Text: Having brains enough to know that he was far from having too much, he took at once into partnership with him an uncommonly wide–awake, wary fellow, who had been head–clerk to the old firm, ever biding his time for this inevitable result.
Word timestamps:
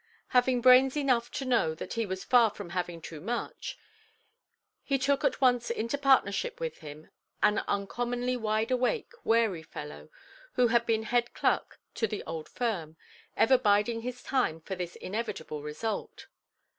Having 0.29 0.61
brains 0.61 0.97
enough 0.97 1.29
to 1.29 1.45
know 1.45 1.75
that 1.75 1.93
he 1.93 2.07
was 2.07 2.23
far 2.23 2.49
from 2.49 2.71
having 2.71 3.03
too 3.03 3.21
much, 3.21 3.77
he 4.81 4.97
took 4.97 5.23
at 5.23 5.39
once 5.41 5.69
into 5.69 5.95
partnership 5.95 6.59
with 6.59 6.79
him 6.79 7.11
an 7.43 7.59
uncommonly 7.67 8.35
wide–awake, 8.35 9.11
wary 9.23 9.61
fellow, 9.61 10.09
who 10.53 10.69
had 10.69 10.87
been 10.87 11.03
head–clerk 11.03 11.79
to 11.93 12.07
the 12.07 12.23
old 12.23 12.49
firm, 12.49 12.97
ever 13.37 13.59
biding 13.59 14.01
his 14.01 14.23
time 14.23 14.59
for 14.61 14.73
this 14.73 14.95
inevitable 14.95 15.61
result. 15.61 16.25